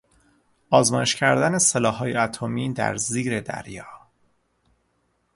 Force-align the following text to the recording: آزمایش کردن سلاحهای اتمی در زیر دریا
آزمایش 0.69 1.15
کردن 1.15 1.57
سلاحهای 1.57 2.13
اتمی 2.15 2.73
در 2.73 2.95
زیر 2.95 3.39
دریا 3.41 3.87